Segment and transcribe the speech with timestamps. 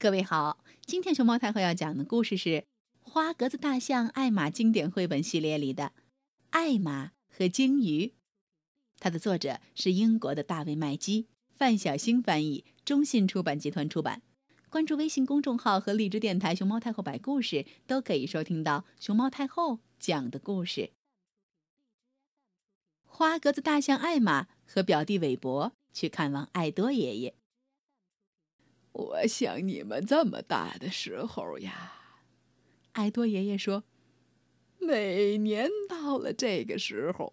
[0.00, 2.48] 各位好，今天熊猫太后要讲的故事是
[3.00, 5.86] 《花格子大象艾玛》经典绘本系列里的
[6.50, 8.06] 《艾玛和鲸鱼》，
[9.00, 14.22] 它的作者是英国的大卫·麦基，范小星翻译，中信出版集团出版。
[14.68, 20.92] 关注微信公众号和荔枝电台“熊猫太后摆故事”，都可以收听到熊猫太后讲的故事。
[23.02, 27.34] 花格子大象艾玛和表弟韦伯去看望爱多爷爷。
[28.98, 31.92] 我像你们这么大的时候呀，
[32.92, 33.84] 爱多爷爷说
[34.80, 37.32] ：“每年到了这个时候，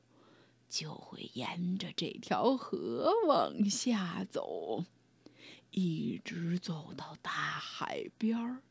[0.70, 4.86] 就会沿着这条河往下走，
[5.72, 8.62] 一直走到大海边儿，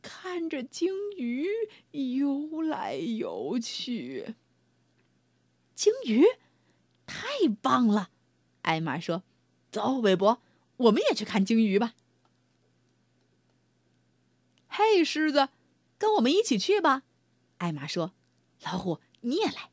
[0.00, 1.48] 看着鲸鱼
[1.90, 4.36] 游来游去。
[5.74, 6.24] 鲸鱼，
[7.04, 7.26] 太
[7.60, 8.10] 棒了！”
[8.62, 9.24] 艾玛说
[9.72, 10.40] ：“走，韦伯，
[10.76, 11.94] 我们也去看鲸鱼吧。”
[14.74, 15.50] 嘿，狮子，
[15.98, 17.02] 跟我们一起去吧。
[17.58, 18.14] 艾玛说
[18.64, 19.70] ：“老虎，你也来。”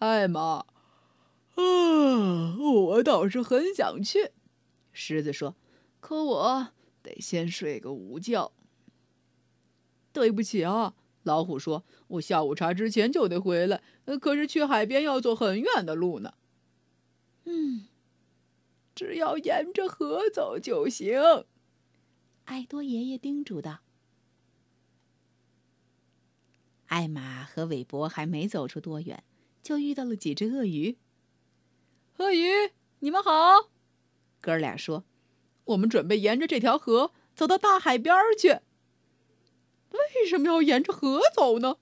[0.00, 0.64] 艾玛，
[1.56, 4.30] 啊，我倒是很想去。
[4.90, 5.54] 狮子说
[6.00, 6.68] ：“可我
[7.02, 8.52] 得先睡个午觉。”
[10.14, 13.82] 对不起啊，老虎说：“我下午茶之前就得回来，
[14.18, 16.32] 可是去海边要走很远的路呢。”
[17.44, 17.86] 嗯，
[18.94, 21.44] 只要沿着河走就行。
[22.44, 23.80] 艾多爷爷叮嘱道
[26.86, 29.24] ：“艾玛和韦伯还没走出多远，
[29.62, 30.98] 就遇到了几只鳄鱼。
[32.18, 33.70] 鳄鱼，你们好！
[34.40, 35.04] 哥俩说
[35.64, 38.60] ：‘我们准备沿着这条河走到大海边去。’
[39.90, 41.78] 为什么要沿着河走呢？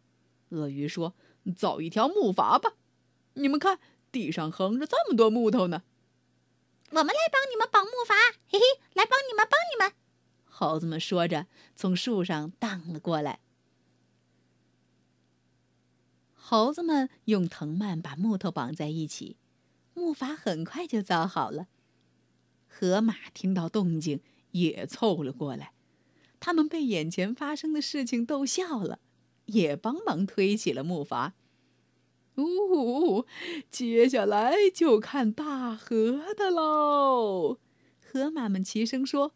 [0.50, 1.14] 鳄鱼说
[1.56, 2.74] ：‘造一条木筏吧。
[3.34, 3.80] 你们看，
[4.12, 5.84] 地上横着这么多木头呢。’
[6.90, 8.14] 我们来帮你们绑木筏，
[8.48, 8.64] 嘿嘿，
[8.94, 9.94] 来帮你们，帮你们。”
[10.60, 13.40] 猴子们说着，从树上荡了过来。
[16.34, 19.38] 猴子们用藤蔓把木头绑在一起，
[19.94, 21.68] 木筏很快就造好了。
[22.68, 24.20] 河马听到动静，
[24.50, 25.72] 也凑了过来。
[26.38, 28.98] 他们被眼前发生的事情逗笑了，
[29.46, 31.32] 也帮忙推起了木筏。
[32.36, 33.24] 呜，
[33.70, 37.58] 接下来就看大河的喽！
[38.04, 39.32] 河马们齐声说。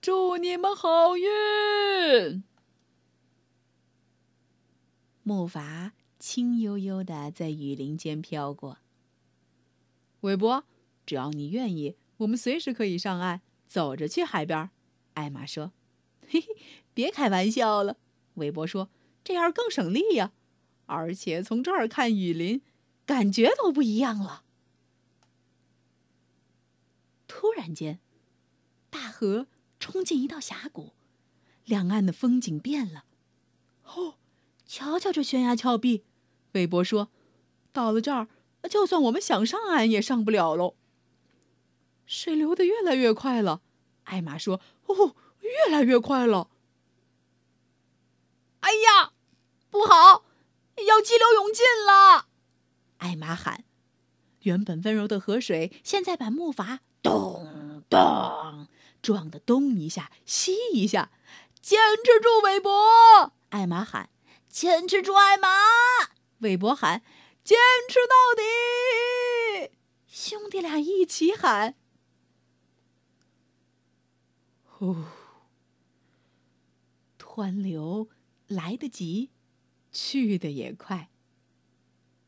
[0.00, 2.44] 祝你们好运！
[5.22, 8.78] 木筏轻悠悠的在雨林间飘过。
[10.20, 10.64] 韦伯，
[11.04, 14.70] 只要你愿意，我们随时可以上岸，走着去海边。
[15.14, 15.72] 艾玛说
[16.28, 16.46] ：“嘿嘿，
[16.94, 17.96] 别开玩笑了。”
[18.34, 18.90] 韦伯说
[19.24, 20.32] ：“这样更省力呀，
[20.86, 22.62] 而且从这儿看雨林，
[23.04, 24.44] 感觉都不一样了。”
[27.26, 27.98] 突然间，
[28.88, 29.48] 大河。
[29.78, 30.92] 冲进一道峡谷，
[31.64, 33.04] 两岸的风景变了。
[33.84, 34.14] 哦，
[34.66, 36.04] 瞧瞧这悬崖峭壁，
[36.52, 37.10] 韦伯说
[37.72, 38.28] ：“到了这儿，
[38.68, 40.74] 就算我们想上岸也上不了喽。”
[42.06, 43.62] 水流得越来越快了，
[44.04, 46.50] 艾玛说：“哦，越来越快了。”
[48.60, 49.12] 哎呀，
[49.70, 50.24] 不好，
[50.86, 52.26] 要激流勇进了！
[52.98, 53.64] 艾玛喊。
[54.40, 58.68] 原本温柔的河水，现在把木筏咚咚。
[59.06, 61.12] 撞得东一下西一下，
[61.62, 63.32] 坚持住，韦伯！
[63.50, 64.10] 艾玛喊
[64.50, 65.48] ：“坚持住，艾玛！”
[66.42, 67.04] 韦伯喊
[67.44, 67.56] ：“坚
[67.88, 69.70] 持到底！”
[70.10, 71.76] 兄弟俩一起喊
[74.66, 74.96] ：“呼！”
[77.16, 78.08] 湍流
[78.48, 79.30] 来得急，
[79.92, 81.10] 去的也快。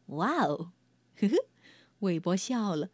[0.06, 0.70] 哇哦！
[1.16, 1.34] 呵呵，
[1.98, 2.90] 韦伯笑了。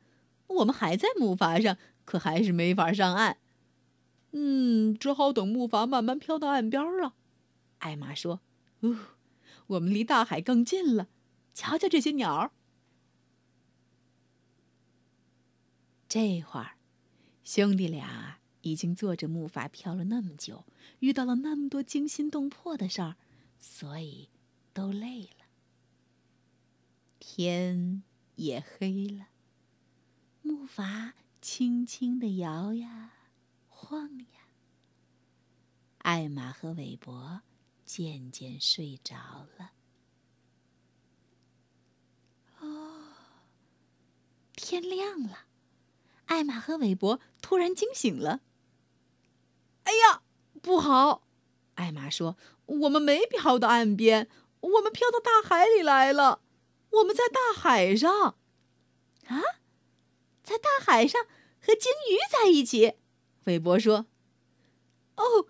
[0.46, 3.36] 我们还在木筏上，可还是没法上岸。
[4.36, 7.14] 嗯，只好等木筏慢慢飘到岸边了。
[7.78, 8.40] 艾玛说
[8.80, 8.96] ：“哦，
[9.68, 11.06] 我们离大海更近了。
[11.54, 12.52] 瞧瞧这些鸟。”
[16.08, 16.72] 这会儿，
[17.44, 20.64] 兄弟俩已经坐着木筏飘了那么久，
[20.98, 23.14] 遇到了那么多惊心动魄的事儿，
[23.56, 24.30] 所以
[24.72, 25.46] 都累了。
[27.20, 28.02] 天
[28.34, 29.28] 也黑了，
[30.42, 33.12] 木筏轻轻的摇呀。
[33.84, 34.40] 晃呀！
[35.98, 37.42] 艾玛和韦伯
[37.84, 39.16] 渐渐睡着
[39.58, 39.72] 了。
[42.60, 43.12] 哦，
[44.56, 45.44] 天亮了，
[46.24, 48.40] 艾玛和韦伯突然惊醒了。
[49.84, 50.22] 哎呀，
[50.62, 51.26] 不好！
[51.74, 52.36] 艾玛说
[52.66, 54.28] ：“我们没飘到岸边，
[54.60, 56.40] 我们飘到大海里来了。
[56.90, 58.36] 我们在大海上。”
[59.26, 59.42] 啊，
[60.42, 61.24] 在大海上
[61.60, 62.94] 和鲸鱼在一起。
[63.44, 64.06] 韦伯说
[65.16, 65.46] ：“哦，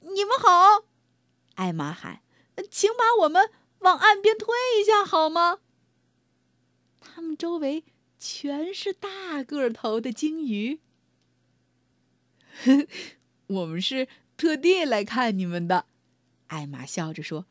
[0.00, 0.86] 你们好！
[1.54, 2.22] 艾玛喊
[2.70, 3.50] ：“请把我们
[3.80, 4.48] 往岸边推
[4.80, 5.60] 一下好吗？”
[7.00, 7.84] 他们周围
[8.18, 10.80] 全是大个头的鲸鱼。
[13.46, 15.86] 我们是特地来看你们的，
[16.46, 17.46] 艾玛笑着说：“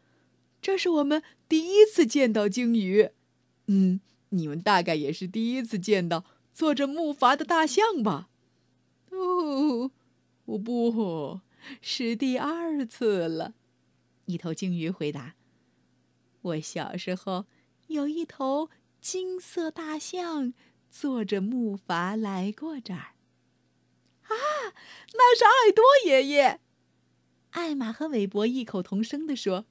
[0.62, 3.12] 这是我们第一次见到鲸鱼。
[3.68, 8.30] 嗯，你们大概也是第一次见到坐着木筏的大象吧？”
[9.22, 9.92] 哦，
[10.46, 11.42] 我不
[11.80, 13.54] 是第二次了。
[14.26, 15.36] 一头鲸鱼回答
[16.42, 17.46] ：“我小时候
[17.88, 18.70] 有一头
[19.00, 20.54] 金色大象，
[20.90, 23.14] 坐着木筏来过这儿。”
[24.26, 24.34] 啊，
[25.14, 26.60] 那是爱多爷爷！
[27.52, 29.66] 艾玛和韦伯异口同声地说。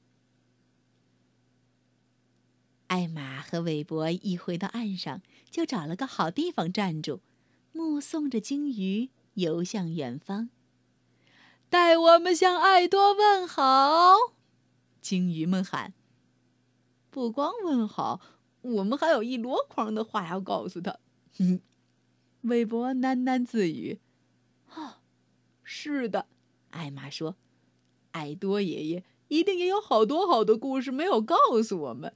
[2.88, 7.20] 艾玛和韦伯一回到岸上，就找了个好地方站住，
[7.72, 10.50] 目送着鲸鱼游向远方。
[11.68, 14.16] 代我们向爱多问好！
[15.00, 15.94] 鲸鱼们喊
[17.10, 18.20] ：“不光问好，
[18.60, 20.98] 我们还有一箩筐的话要告诉他。”
[21.38, 21.60] 嗯，
[22.42, 24.00] 韦伯喃喃自语
[24.74, 24.94] ：“哦，
[25.62, 26.26] 是的。”
[26.70, 27.36] 艾玛说
[28.12, 32.14] ：“爱多爷爷一定也有好多好多故事没有告诉我们。”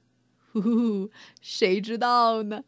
[0.51, 1.09] 呼呼，
[1.41, 2.63] 谁知道呢？